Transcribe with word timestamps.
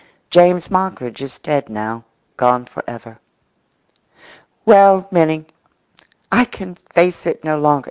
James 0.31 0.67
Moggridge 0.69 1.21
is 1.21 1.37
dead 1.37 1.69
now, 1.69 2.05
gone 2.35 2.65
for 2.65 2.83
ever. 2.87 3.19
Well, 4.65 5.07
Minnie—"I 5.11 6.45
can 6.45 6.73
face 6.73 7.27
it 7.27 7.43
no 7.43 7.59
longer." 7.59 7.79